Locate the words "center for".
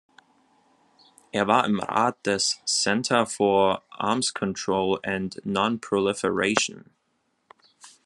2.65-3.83